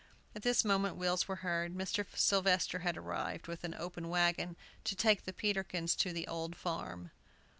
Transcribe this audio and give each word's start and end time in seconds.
At 0.33 0.41
this 0.41 0.65
moment 0.65 0.95
wheels 0.95 1.27
were 1.27 1.35
heard. 1.45 1.75
Mr. 1.75 2.03
Sylvester 2.15 2.79
had 2.79 2.97
arrived, 2.97 3.45
with 3.47 3.63
an 3.63 3.75
open 3.75 4.09
wagon, 4.09 4.55
to 4.83 4.95
take 4.95 5.25
the 5.25 5.31
Peterkins 5.31 5.95
to 5.97 6.11
the 6.11 6.27
"Old 6.27 6.55
Farm." 6.55 7.11